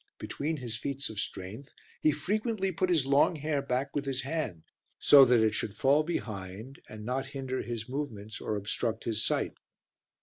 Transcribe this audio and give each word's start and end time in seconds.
Between 0.17 0.57
his 0.57 0.75
feats 0.75 1.11
of 1.11 1.19
strength 1.19 1.75
he 2.01 2.11
frequently 2.11 2.71
put 2.71 2.89
his 2.89 3.05
long 3.05 3.35
hair 3.35 3.61
back 3.61 3.95
with 3.95 4.05
his 4.05 4.23
hand, 4.23 4.63
so 4.97 5.23
that 5.25 5.41
it 5.41 5.53
should 5.53 5.75
fall 5.75 6.01
behind 6.01 6.81
and 6.89 7.05
not 7.05 7.27
hinder 7.37 7.61
his 7.61 7.87
movements 7.87 8.41
or 8.41 8.55
obstruct 8.55 9.03
his 9.03 9.23
sight. 9.23 9.53